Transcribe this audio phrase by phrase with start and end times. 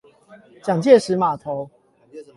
[0.63, 1.69] 蔣介石碼頭